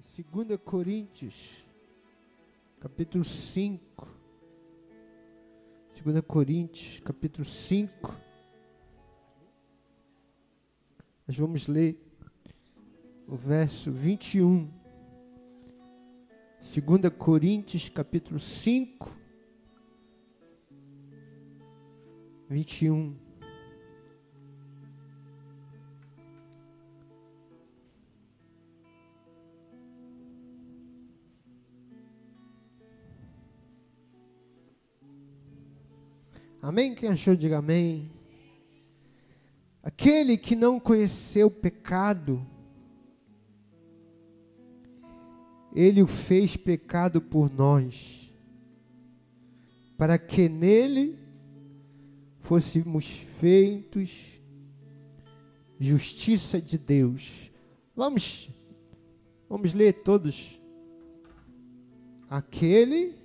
[0.00, 1.66] 2 Coríntios,
[2.80, 4.08] capítulo 5.
[6.02, 8.16] 2 Coríntios, capítulo 5.
[11.26, 12.00] Nós vamos ler
[13.26, 14.70] o verso 21.
[16.62, 19.14] 2 Coríntios, capítulo 5,
[22.48, 23.29] 21.
[36.62, 36.94] Amém?
[36.94, 38.10] Quem achou, diga amém.
[39.82, 42.46] Aquele que não conheceu o pecado,
[45.74, 48.30] ele o fez pecado por nós,
[49.96, 51.18] para que nele
[52.40, 54.40] fôssemos feitos
[55.78, 57.50] justiça de Deus.
[57.96, 58.50] Vamos,
[59.48, 60.60] vamos ler todos.
[62.28, 63.19] Aquele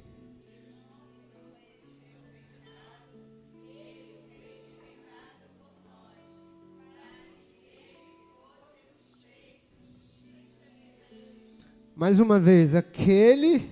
[11.96, 13.72] Mais uma vez, aquele.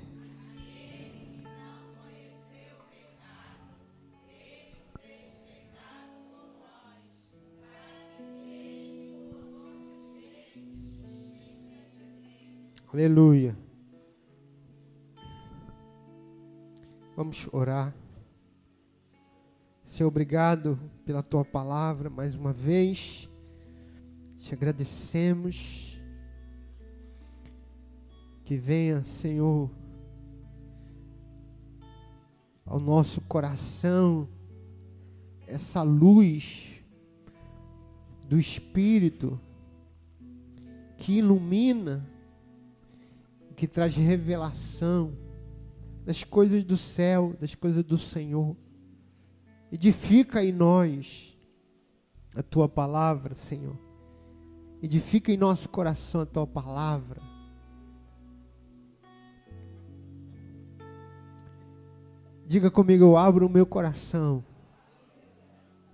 [12.94, 13.58] Aleluia.
[17.18, 17.94] Vamos orar.
[19.84, 23.30] Senhor, obrigado pela tua palavra mais uma vez.
[24.38, 25.93] Te agradecemos
[28.44, 29.70] que venha, Senhor,
[32.66, 34.28] ao nosso coração
[35.48, 36.74] essa luz
[38.28, 39.40] do Espírito
[40.98, 42.06] que ilumina,
[43.56, 45.16] que traz revelação
[46.06, 48.58] das coisas do céu, das coisas do Senhor.
[49.72, 51.38] Edifica em nós
[52.36, 53.78] a tua palavra, Senhor.
[54.82, 57.33] Edifica em nosso coração a tua palavra
[62.46, 64.44] Diga comigo, eu abro o meu coração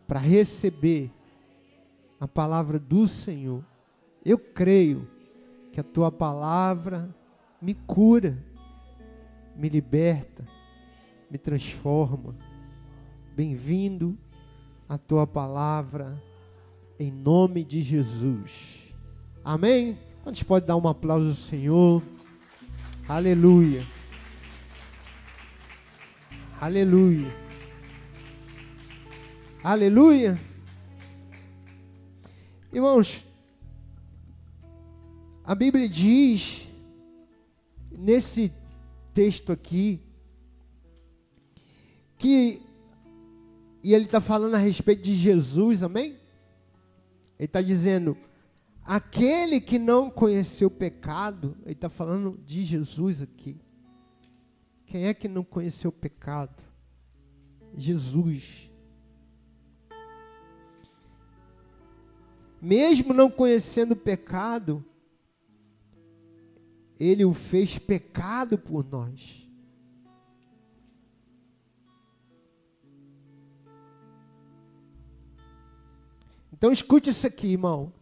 [0.07, 1.11] para receber
[2.19, 3.63] a palavra do Senhor.
[4.25, 5.07] Eu creio
[5.71, 7.13] que a tua palavra
[7.61, 8.43] me cura,
[9.55, 10.47] me liberta,
[11.29, 12.35] me transforma.
[13.35, 14.17] Bem-vindo
[14.87, 16.21] a tua palavra
[16.99, 18.91] em nome de Jesus.
[19.43, 19.97] Amém?
[20.25, 22.03] Gente pode dar um aplauso ao Senhor.
[23.07, 23.85] Aleluia.
[26.61, 27.33] Aleluia.
[29.63, 30.37] Aleluia.
[32.73, 33.25] Irmãos,
[35.45, 36.67] a Bíblia diz,
[37.89, 38.51] nesse
[39.13, 40.01] texto aqui,
[42.17, 42.61] que,
[43.81, 46.17] e ele está falando a respeito de Jesus, amém?
[47.37, 48.17] Ele está dizendo,
[48.83, 53.55] aquele que não conheceu o pecado, ele está falando de Jesus aqui.
[54.89, 56.63] Quem é que não conheceu o pecado?
[57.77, 58.71] Jesus.
[62.59, 64.83] Mesmo não conhecendo o pecado,
[66.99, 69.47] ele o fez pecado por nós.
[76.51, 77.93] Então escute isso aqui, irmão.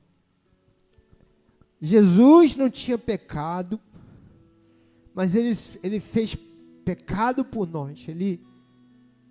[1.82, 3.78] Jesus não tinha pecado,
[5.14, 5.52] mas ele,
[5.84, 6.34] ele fez
[6.88, 8.42] pecado por nós, ele,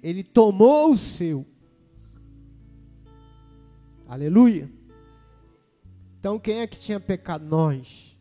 [0.02, 1.46] ele tomou o seu.
[4.06, 4.70] Aleluia.
[6.20, 7.46] Então quem é que tinha pecado?
[7.46, 8.14] Nós.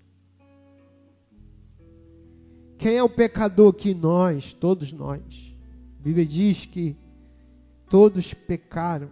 [2.77, 3.93] Quem é o pecador aqui?
[3.93, 5.53] Nós, todos nós.
[5.99, 6.95] A Bíblia diz que
[7.89, 9.09] todos pecaram.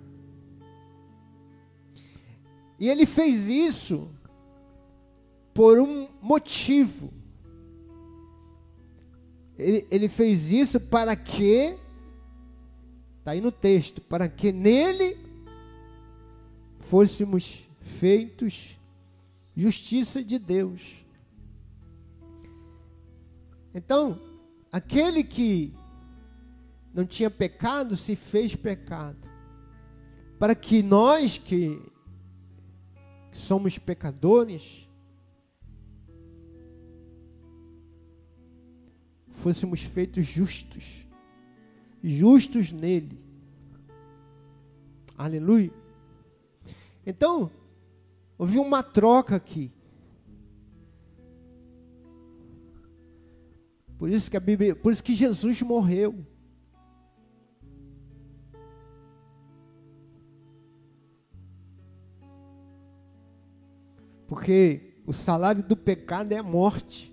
[2.79, 4.09] E ele fez isso
[5.53, 7.11] por um motivo.
[9.57, 11.77] Ele, ele fez isso para que,
[13.19, 15.17] está aí no texto, para que nele
[16.79, 18.77] fôssemos feitos
[19.55, 20.81] justiça de Deus.
[23.73, 24.19] Então,
[24.71, 25.73] aquele que
[26.93, 29.27] não tinha pecado se fez pecado,
[30.37, 31.81] para que nós que,
[33.31, 34.87] que somos pecadores,
[39.43, 41.05] fôssemos feitos justos,
[42.01, 43.19] justos nele.
[45.17, 45.73] Aleluia.
[47.05, 47.51] Então,
[48.37, 49.69] houve uma troca aqui.
[53.97, 56.25] Por isso que a Bíblia, por isso que Jesus morreu.
[64.25, 67.12] Porque o salário do pecado é a morte.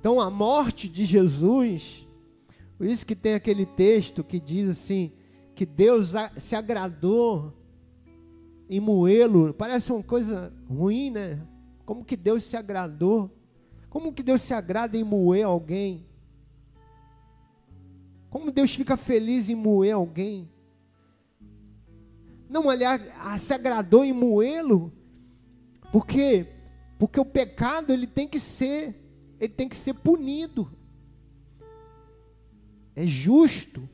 [0.00, 2.06] Então a morte de Jesus,
[2.76, 5.12] por isso que tem aquele texto que diz assim,
[5.54, 7.52] que Deus se agradou
[8.70, 11.44] em moê-lo, parece uma coisa ruim, né?
[11.84, 13.30] Como que Deus se agradou?
[13.88, 16.06] Como que Deus se agrada em moer alguém?
[18.30, 20.48] Como Deus fica feliz em moer alguém?
[22.48, 23.02] Não, aliás,
[23.40, 24.92] se agradou em moê-lo,
[25.90, 26.46] porque
[26.98, 29.07] porque o pecado ele tem que ser
[29.40, 30.70] ele tem que ser punido.
[32.94, 33.88] É justo.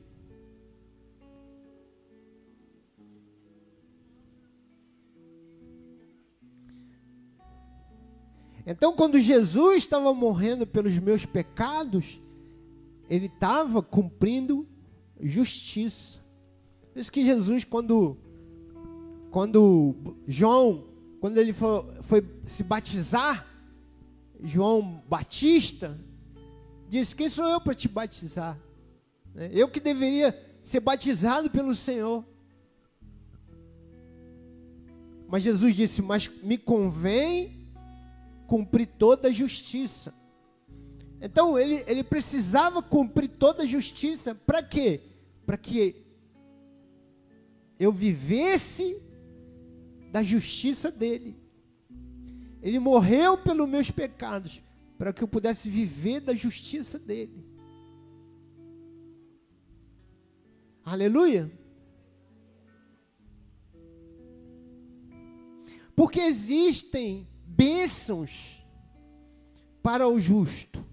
[8.65, 12.19] Então, quando Jesus estava morrendo pelos meus pecados,
[13.07, 14.67] ele estava cumprindo
[15.21, 16.19] justiça.
[16.91, 18.17] Por isso que Jesus, quando,
[19.29, 20.87] quando João,
[21.19, 23.45] quando ele foi, foi se batizar,
[24.43, 25.99] João Batista,
[26.87, 28.59] disse: Quem sou eu para te batizar?
[29.33, 29.49] Né?
[29.51, 32.25] Eu que deveria ser batizado pelo Senhor.
[35.27, 37.67] Mas Jesus disse: Mas me convém
[38.47, 40.13] cumprir toda a justiça.
[41.21, 44.35] Então ele, ele precisava cumprir toda a justiça.
[44.35, 45.01] Para quê?
[45.45, 46.05] Para que
[47.79, 49.01] eu vivesse
[50.11, 51.35] da justiça dele.
[52.65, 54.59] Ele morreu pelos meus pecados,
[54.97, 57.45] para que eu pudesse viver da justiça dele.
[60.83, 61.51] Aleluia.
[65.95, 68.65] Porque existem bênçãos
[69.83, 70.83] para o justo.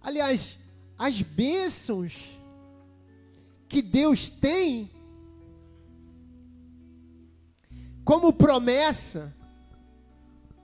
[0.00, 0.58] Aliás,
[0.96, 2.40] as bênçãos
[3.68, 4.93] que Deus tem
[8.04, 9.34] como promessa,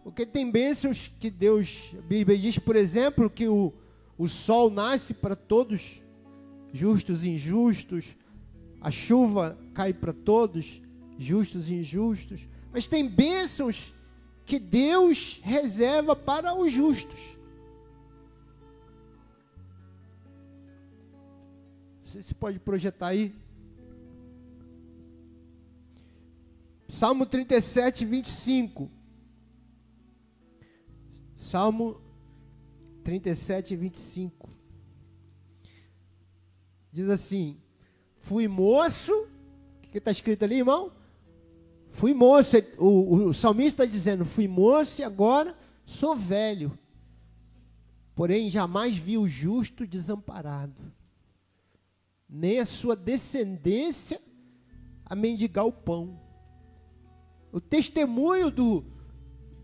[0.05, 3.73] porque tem bênçãos que Deus, a Bíblia diz, por exemplo, que o,
[4.19, 6.03] o sol nasce para todos,
[6.73, 8.17] justos e injustos,
[8.81, 10.83] a chuva cai para todos,
[11.19, 13.95] justos e injustos, mas tem bênçãos
[14.45, 17.39] que Deus reserva para os justos.
[22.03, 23.33] Você pode projetar aí?
[27.01, 28.91] Salmo 37, 25.
[31.35, 31.99] Salmo
[33.03, 34.51] 37, 25.
[36.93, 37.57] Diz assim:
[38.17, 39.11] Fui moço.
[39.13, 40.93] O que está escrito ali, irmão?
[41.89, 42.59] Fui moço.
[42.77, 45.57] O, o salmista está dizendo: Fui moço e agora
[45.87, 46.79] sou velho.
[48.15, 50.93] Porém, jamais vi o justo desamparado,
[52.29, 54.21] nem a sua descendência
[55.03, 56.29] a mendigar o pão.
[57.53, 58.85] O testemunho do,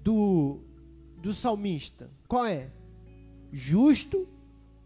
[0.02, 0.60] do,
[1.18, 2.70] do salmista, qual é?
[3.52, 4.26] Justo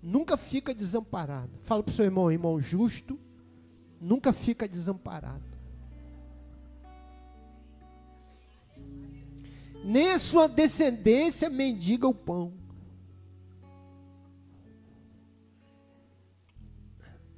[0.03, 1.51] nunca fica desamparado.
[1.63, 3.19] Fala para o seu irmão, irmão, justo
[4.01, 5.51] nunca fica desamparado.
[9.83, 12.53] Nem sua descendência mendiga o pão.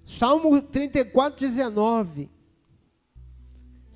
[0.04, 2.28] Salmo 34, 19.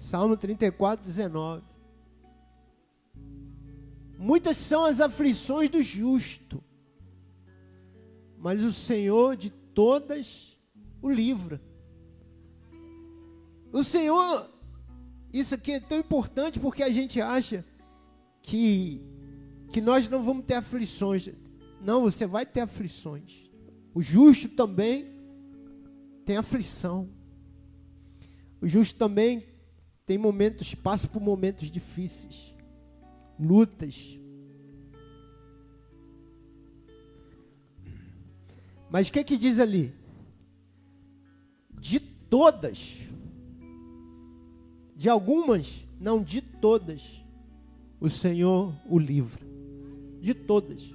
[0.06, 1.64] Salmo 34, 19.
[4.16, 6.62] Muitas são as aflições do justo,
[8.38, 10.56] mas o Senhor de todas
[11.02, 11.60] o livra.
[13.72, 14.48] O Senhor,
[15.32, 17.64] isso aqui é tão importante porque a gente acha
[18.40, 19.02] que,
[19.72, 21.28] que nós não vamos ter aflições.
[21.82, 23.50] Não, você vai ter aflições.
[23.92, 25.04] O justo também
[26.24, 27.08] tem aflição.
[28.62, 29.55] O justo também
[30.06, 32.54] tem momentos, passa por momentos difíceis,
[33.38, 34.16] lutas.
[38.88, 39.92] Mas o que que diz ali?
[41.72, 42.98] De todas,
[44.94, 47.02] de algumas, não de todas,
[48.00, 49.44] o Senhor o livra.
[50.20, 50.94] De todas.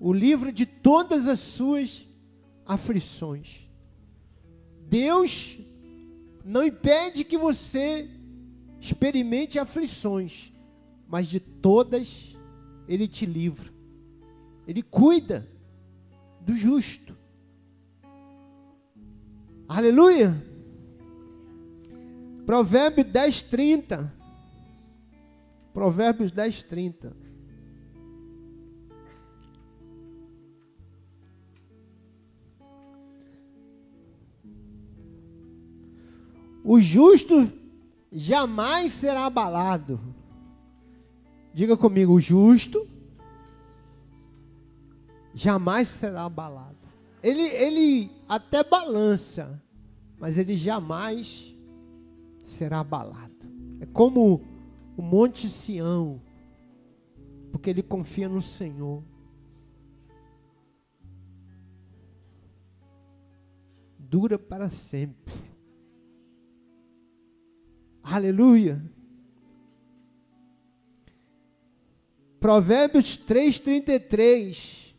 [0.00, 2.08] O livra de todas as suas
[2.66, 3.68] aflições.
[4.88, 5.58] Deus
[6.44, 8.08] não impede que você
[8.78, 10.52] experimente aflições,
[11.08, 12.36] mas de todas
[12.86, 13.72] ele te livra.
[14.66, 15.48] Ele cuida
[16.40, 17.16] do justo.
[19.66, 20.36] Aleluia!
[22.44, 24.12] Provérbio 10, 30.
[25.72, 27.23] Provérbios 10, 30.
[36.74, 37.52] O justo
[38.10, 40.00] jamais será abalado.
[41.52, 42.88] Diga comigo, o justo
[45.32, 46.76] jamais será abalado.
[47.22, 49.62] Ele, ele até balança,
[50.18, 51.56] mas ele jamais
[52.42, 53.46] será abalado.
[53.78, 54.42] É como
[54.96, 56.20] o Monte Sião,
[57.52, 59.00] porque ele confia no Senhor.
[63.96, 65.53] Dura para sempre.
[68.14, 68.80] Aleluia.
[72.38, 74.94] Provérbios 3:33.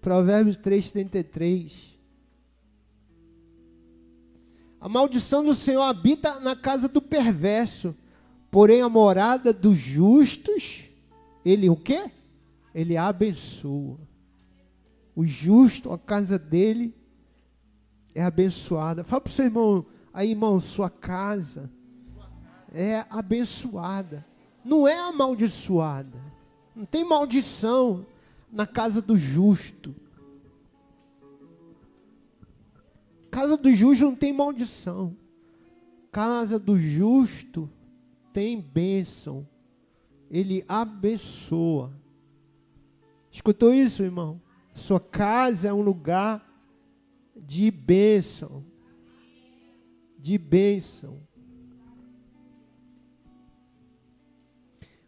[0.00, 1.94] Provérbios 3:33.
[4.80, 7.94] A maldição do Senhor habita na casa do perverso,
[8.50, 10.90] porém a morada dos justos,
[11.44, 12.10] ele o quê?
[12.74, 14.00] Ele abençoa.
[15.14, 16.94] O justo, a casa dele
[18.14, 19.04] é abençoada.
[19.04, 19.84] Fala para o seu irmão,
[20.14, 21.68] aí irmão, sua casa
[22.72, 24.24] é abençoada.
[24.64, 26.18] Não é amaldiçoada.
[26.74, 28.06] Não tem maldição
[28.50, 29.94] na casa do justo.
[33.30, 35.16] Casa do justo não tem maldição.
[36.10, 37.68] Casa do justo
[38.32, 39.46] tem bênção.
[40.30, 41.92] Ele abençoa.
[43.30, 44.40] Escutou isso, irmão?
[44.72, 46.44] Sua casa é um lugar
[47.36, 48.64] de bênção.
[50.24, 51.20] De bênção.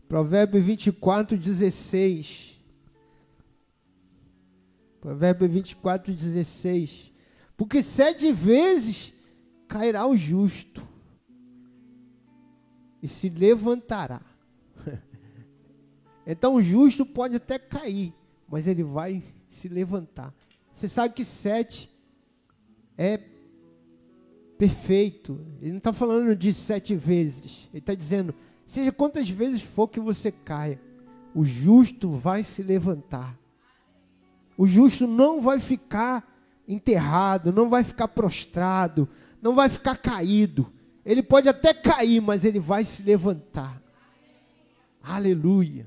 [0.06, 2.61] Provérbio 24, 16.
[5.00, 7.14] Provérbio 24, 16.
[7.56, 9.14] Porque sete vezes
[9.66, 10.87] cairá o justo
[13.02, 14.20] e se levantará.
[16.28, 18.12] Então o justo pode até cair,
[18.49, 20.35] mas ele vai se levantar.
[20.75, 21.88] Você sabe que sete
[22.99, 23.35] é
[24.58, 25.40] perfeito.
[25.60, 27.68] Ele não está falando de sete vezes.
[27.72, 28.34] Ele está dizendo,
[28.64, 30.80] seja quantas vezes for que você caia,
[31.34, 33.38] o justo vai se levantar.
[34.56, 36.34] O justo não vai ficar
[36.66, 39.08] enterrado, não vai ficar prostrado,
[39.40, 40.72] não vai ficar caído.
[41.04, 43.80] Ele pode até cair, mas ele vai se levantar.
[45.02, 45.86] Aleluia.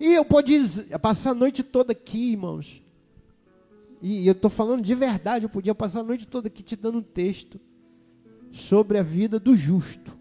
[0.00, 0.64] E eu podia
[1.00, 2.80] passar a noite toda aqui, irmãos.
[4.00, 6.98] E eu estou falando de verdade, eu podia passar a noite toda aqui te dando
[6.98, 7.60] um texto
[8.52, 10.16] sobre a vida do justo.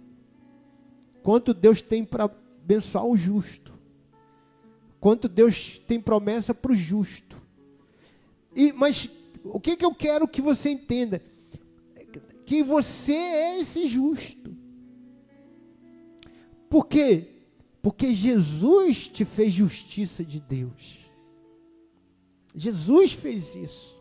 [1.22, 3.72] Quanto Deus tem para abençoar o justo.
[5.00, 7.42] Quanto Deus tem promessa para o justo.
[8.56, 9.10] E, mas
[9.44, 11.22] o que, que eu quero que você entenda?
[12.46, 14.56] Que você é esse justo.
[16.70, 17.28] Por quê?
[17.82, 21.00] Porque Jesus te fez justiça de Deus.
[22.56, 24.01] Jesus fez isso.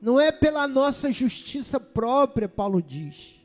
[0.00, 3.38] Não é pela nossa justiça própria, Paulo diz.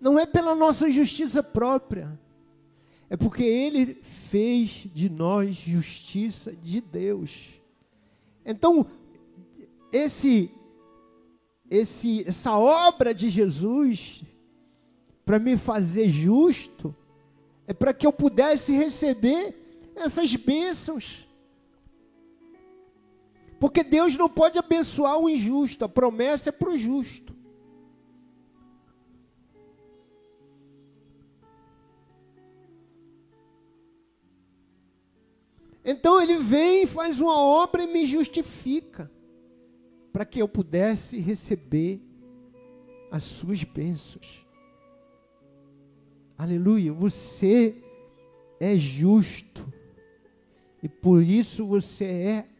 [0.00, 2.18] Não é pela nossa justiça própria.
[3.10, 7.60] É porque ele fez de nós justiça de Deus.
[8.44, 8.86] Então,
[9.92, 10.50] esse
[11.70, 14.22] esse essa obra de Jesus
[15.24, 16.94] para me fazer justo
[17.66, 19.54] é para que eu pudesse receber
[19.94, 21.27] essas bênçãos.
[23.58, 27.36] Porque Deus não pode abençoar o injusto, a promessa é para o justo.
[35.84, 39.10] Então ele vem, faz uma obra e me justifica,
[40.12, 42.00] para que eu pudesse receber
[43.10, 44.46] as suas bênçãos.
[46.36, 47.82] Aleluia, você
[48.60, 49.72] é justo,
[50.82, 52.57] e por isso você é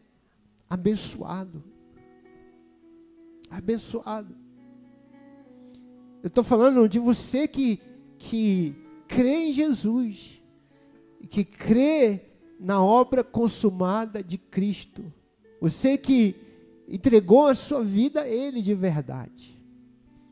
[0.69, 1.63] abençoado.
[3.49, 4.35] Abençoado.
[6.21, 7.81] Eu estou falando de você que,
[8.17, 8.75] que
[9.07, 10.41] crê em Jesus,
[11.29, 12.25] que crê
[12.59, 15.11] na obra consumada de Cristo.
[15.61, 16.35] Você que
[16.87, 19.59] entregou a sua vida a Ele de verdade.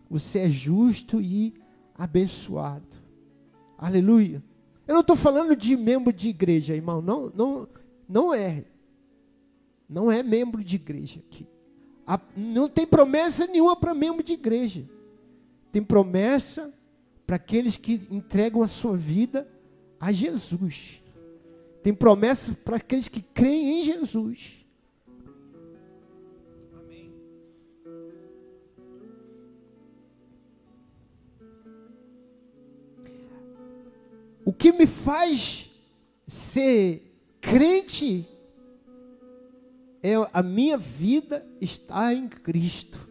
[0.10, 1.53] Você é justo e
[1.96, 2.86] abençoado.
[3.77, 4.44] Aleluia.
[4.88, 7.01] Eu não estou falando de membro de igreja, irmão.
[7.01, 7.67] Não, não,
[8.08, 8.65] não é
[9.89, 11.48] não é membro de igreja aqui.
[12.06, 14.88] A, não tem promessa nenhuma para membro de igreja.
[15.72, 16.74] Tem promessa
[17.25, 19.48] para aqueles que entregam a sua vida
[20.00, 21.03] a Jesus.
[21.84, 24.65] Tem promessa para aqueles que creem em Jesus.
[26.74, 27.13] Amém.
[34.46, 35.70] O que me faz
[36.27, 37.03] ser
[37.39, 38.27] crente
[40.01, 43.08] é a minha vida está em Cristo.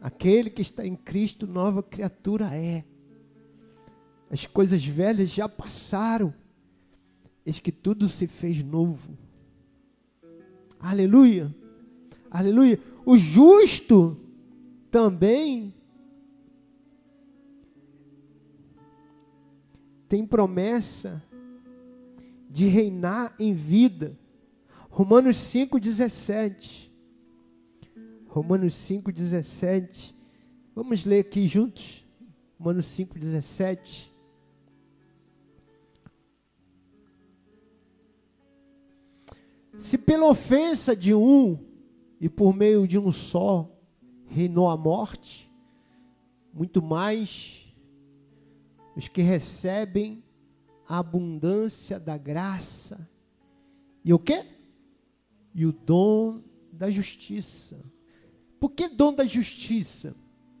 [0.00, 2.84] Aquele que está em Cristo, nova criatura é.
[4.30, 6.32] As coisas velhas já passaram.
[7.44, 9.18] Eis que tudo se fez novo.
[10.78, 11.54] Aleluia.
[12.30, 12.78] Aleluia.
[13.04, 14.20] O justo
[14.90, 15.74] também
[20.08, 21.22] tem promessa
[22.48, 24.16] de reinar em vida.
[24.98, 26.90] Romanos 5,17.
[28.26, 30.12] Romanos 5,17.
[30.74, 32.04] Vamos ler aqui juntos.
[32.58, 34.10] Romanos 5,17.
[39.78, 41.64] Se pela ofensa de um
[42.20, 43.70] e por meio de um só
[44.26, 45.48] reinou a morte,
[46.52, 47.72] muito mais
[48.96, 50.24] os que recebem
[50.88, 53.08] a abundância da graça
[54.04, 54.57] e o quê?
[55.58, 56.40] E o dom
[56.72, 57.76] da justiça.
[58.60, 60.14] Por que dom da justiça?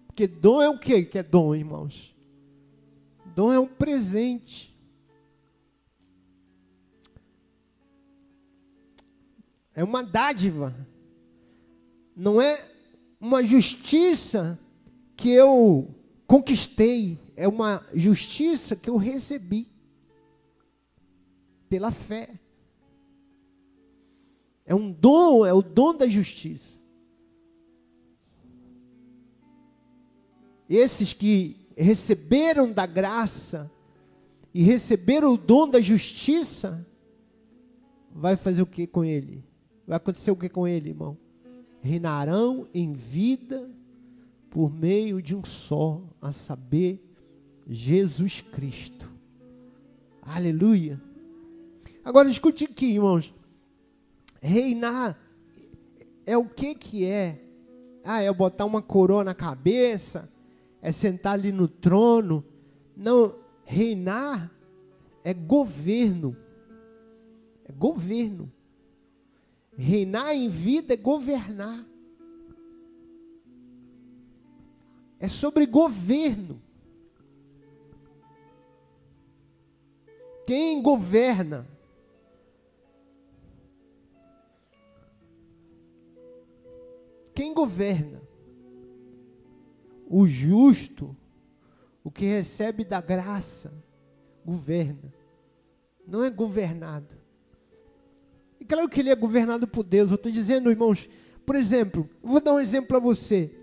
[0.08, 2.16] Porque dom é o quê que é dom, irmãos?
[3.32, 4.76] Dom é um presente.
[9.72, 10.74] É uma dádiva.
[12.16, 12.68] Não é
[13.20, 14.58] uma justiça
[15.16, 15.94] que eu
[16.26, 19.68] conquistei, é uma justiça que eu recebi
[21.68, 22.40] pela fé.
[24.68, 26.78] É um dom, é o dom da justiça.
[30.68, 33.72] Esses que receberam da graça
[34.52, 36.86] e receberam o dom da justiça,
[38.14, 39.42] vai fazer o que com ele?
[39.86, 41.16] Vai acontecer o que com ele, irmão?
[41.80, 43.70] Reinarão em vida
[44.50, 47.02] por meio de um só, a saber,
[47.66, 49.10] Jesus Cristo.
[50.20, 51.00] Aleluia.
[52.04, 53.34] Agora escute aqui, irmãos.
[54.40, 55.18] Reinar
[56.24, 57.40] é o que que é?
[58.04, 60.30] Ah, é botar uma coroa na cabeça,
[60.80, 62.44] é sentar ali no trono.
[62.96, 64.50] Não, reinar
[65.24, 66.36] é governo.
[67.64, 68.50] É governo.
[69.76, 71.86] Reinar em vida é governar.
[75.20, 76.60] É sobre governo.
[80.46, 81.66] Quem governa?
[87.38, 88.20] Quem governa?
[90.08, 91.16] O justo,
[92.02, 93.72] o que recebe da graça,
[94.44, 95.14] governa.
[96.04, 97.14] Não é governado.
[98.58, 100.10] E claro que ele é governado por Deus.
[100.10, 101.08] Eu estou dizendo, irmãos,
[101.46, 103.54] por exemplo, vou dar um exemplo para você.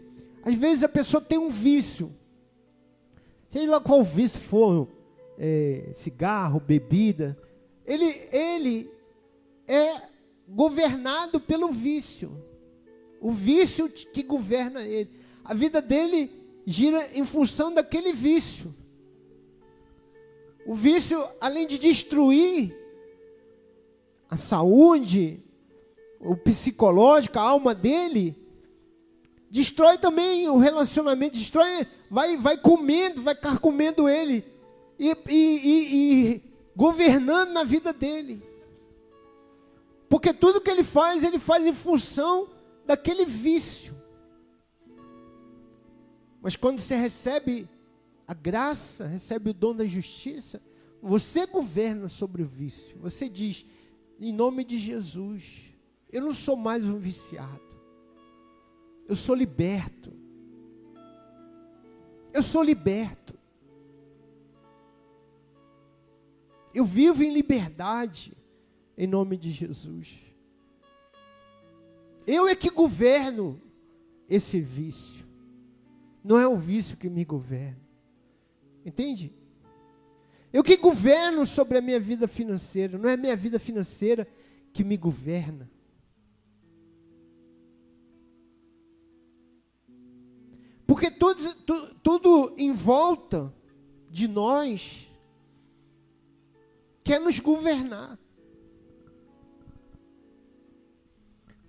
[0.42, 2.16] Às vezes a pessoa tem um vício,
[3.50, 4.88] seja lá qual vício for,
[5.38, 7.38] é, cigarro, bebida,
[7.86, 8.90] ele, ele
[9.68, 10.02] é
[10.48, 12.45] governado pelo vício.
[13.20, 15.10] O vício que governa ele.
[15.44, 16.32] A vida dele
[16.66, 18.74] gira em função daquele vício.
[20.66, 22.76] O vício, além de destruir,
[24.30, 25.44] a saúde,
[26.20, 28.36] o psicológico, a alma dele,
[29.50, 34.44] destrói também o relacionamento, destrói, vai, vai comendo, vai carcomendo ele
[34.98, 35.96] e, e, e,
[36.36, 36.44] e
[36.76, 38.42] governando na vida dele.
[40.10, 42.50] Porque tudo que ele faz, ele faz em função
[42.86, 43.96] daquele vício.
[46.42, 47.68] Mas quando você recebe
[48.28, 50.62] a graça, recebe o dom da justiça,
[51.02, 52.98] você governa sobre o vício.
[53.00, 53.66] Você diz:
[54.20, 55.72] em nome de Jesus.
[56.12, 57.62] Eu não sou mais um viciado.
[59.08, 60.14] Eu sou liberto.
[62.34, 63.38] Eu sou liberto.
[66.74, 68.36] Eu vivo em liberdade
[68.98, 70.25] em nome de Jesus.
[72.26, 73.62] Eu é que governo
[74.30, 75.26] esse vício.
[76.24, 77.80] Não é o vício que me governa.
[78.84, 79.34] Entende?
[80.52, 84.28] Eu que governo sobre a minha vida financeira, não é a minha vida financeira
[84.72, 85.70] que me governa.
[90.88, 93.54] Porque tudo, tudo, tudo em volta
[94.10, 95.10] de nós
[97.04, 98.18] quer nos governar.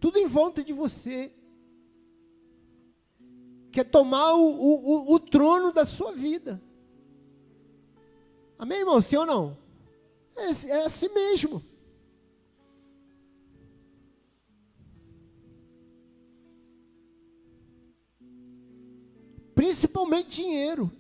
[0.07, 1.33] Tudo em volta de você
[3.73, 6.63] quer tomar o, o, o, trono da sua vida.
[8.57, 9.01] Amém, irmão?
[9.01, 9.59] Sim ou não?
[10.37, 11.61] É, é assim mesmo.
[19.57, 20.93] Principalmente dinheiro.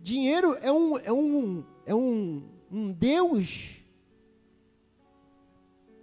[0.00, 3.80] dinheiro é um, é um, é um, um Deus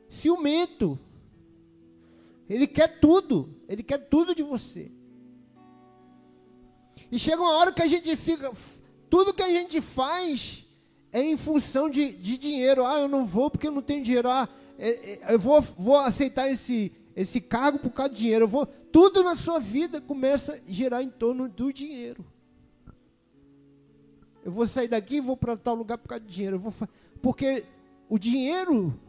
[0.09, 0.97] ciumento.
[2.49, 4.91] Ele quer tudo, ele quer tudo de você.
[7.11, 8.51] E chega uma hora que a gente fica,
[9.09, 10.65] tudo que a gente faz
[11.11, 12.85] é em função de, de dinheiro.
[12.85, 14.29] Ah, eu não vou porque eu não tenho dinheiro.
[14.29, 18.45] Ah, é, é, eu vou, vou aceitar esse, esse cargo por causa do dinheiro.
[18.45, 22.25] Eu vou, tudo na sua vida começa a girar em torno do dinheiro.
[24.43, 26.55] Eu vou sair daqui e vou para tal lugar por causa do dinheiro.
[26.55, 26.73] Eu vou,
[27.21, 27.63] porque
[28.09, 28.99] o dinheiro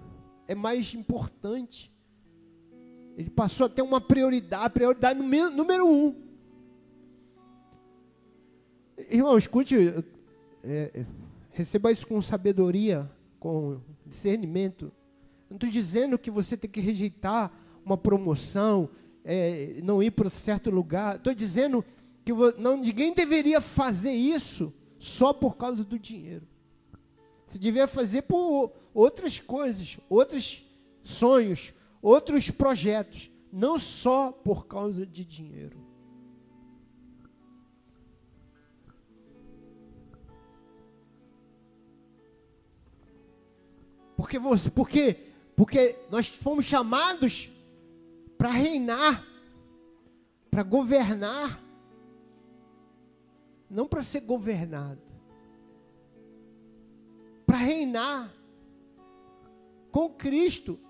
[0.46, 1.93] é mais importante.
[3.16, 6.14] Ele passou a ter uma prioridade, prioridade número, um.
[9.10, 9.76] Irmão, escute,
[10.62, 11.04] é,
[11.50, 14.92] receba isso com sabedoria, com discernimento.
[15.48, 17.52] Não estou dizendo que você tem que rejeitar
[17.84, 18.88] uma promoção,
[19.24, 21.16] é, não ir para certo lugar.
[21.16, 21.84] Estou dizendo
[22.24, 26.46] que não, ninguém deveria fazer isso só por causa do dinheiro.
[27.46, 30.64] Você devia fazer por outras coisas, outros
[31.02, 31.74] sonhos,
[32.04, 35.82] outros projetos, não só por causa de dinheiro.
[44.14, 45.14] Porque você, porque,
[45.56, 47.50] porque nós fomos chamados
[48.36, 49.26] para reinar,
[50.50, 51.58] para governar,
[53.70, 55.00] não para ser governado,
[57.46, 58.30] para reinar
[59.90, 60.83] com Cristo.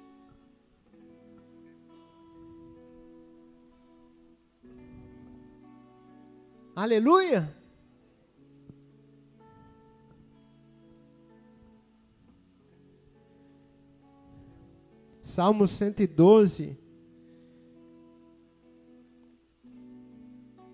[6.76, 7.54] Aleluia!
[15.22, 16.76] Salmo 112,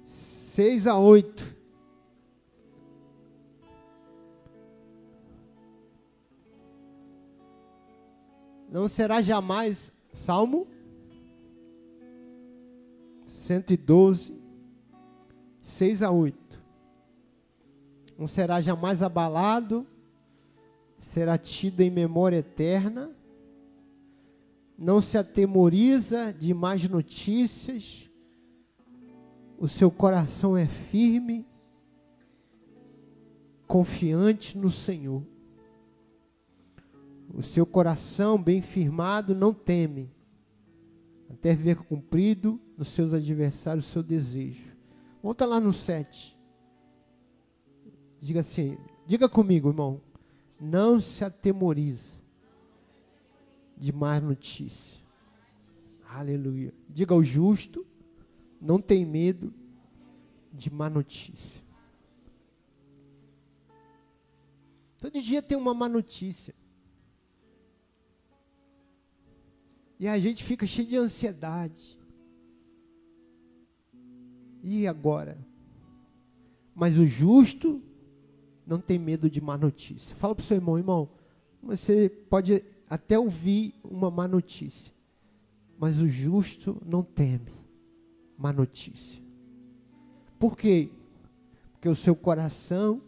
[0.06, 1.56] 6 a 8.
[8.70, 10.66] Não será jamais, Salmo
[13.26, 14.39] 112,
[15.70, 16.62] 6 a 8.
[18.18, 19.86] Não será jamais abalado,
[20.98, 23.10] será tido em memória eterna,
[24.76, 28.10] não se atemoriza de mais notícias,
[29.58, 31.46] o seu coração é firme,
[33.66, 35.22] confiante no Senhor.
[37.32, 40.10] O seu coração bem firmado não teme,
[41.30, 44.69] até ver cumprido nos seus adversários o seu desejo.
[45.22, 46.38] Volta lá no 7.
[48.18, 50.00] Diga assim, diga comigo, irmão.
[50.60, 52.20] Não se atemoriza
[53.76, 55.02] de mais notícia.
[56.08, 56.74] Aleluia.
[56.88, 57.86] Diga ao justo
[58.60, 59.54] não tem medo
[60.52, 61.62] de má notícia.
[64.98, 66.54] Todo dia tem uma má notícia.
[69.98, 71.98] E a gente fica cheio de ansiedade.
[74.62, 75.38] E agora?
[76.74, 77.82] Mas o justo
[78.66, 80.14] não tem medo de má notícia.
[80.16, 81.08] Fala para o seu irmão, irmão,
[81.62, 84.92] você pode até ouvir uma má notícia,
[85.78, 87.52] mas o justo não teme
[88.36, 89.22] má notícia.
[90.38, 90.90] Por quê?
[91.72, 93.02] Porque o seu coração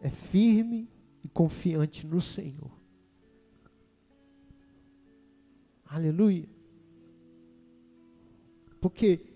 [0.00, 0.88] é firme
[1.22, 2.70] e confiante no Senhor.
[5.84, 6.48] Aleluia.
[8.80, 9.27] Porque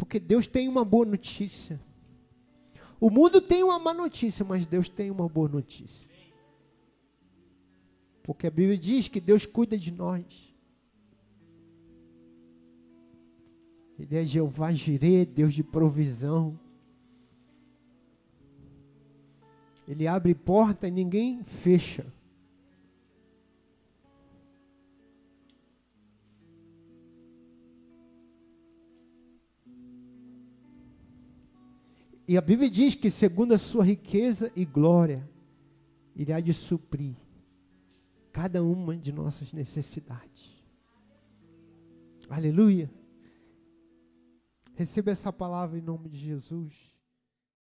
[0.00, 1.78] porque Deus tem uma boa notícia.
[2.98, 6.08] O mundo tem uma má notícia, mas Deus tem uma boa notícia.
[8.22, 10.54] Porque a Bíblia diz que Deus cuida de nós.
[13.98, 16.58] Ele é Jeová Jirê, Deus de provisão.
[19.86, 22.10] Ele abre porta e ninguém fecha.
[32.30, 35.28] E a Bíblia diz que, segundo a sua riqueza e glória,
[36.14, 37.16] Ele há de suprir
[38.30, 40.64] cada uma de nossas necessidades.
[42.28, 42.88] Aleluia.
[44.76, 46.89] Receba essa palavra em nome de Jesus.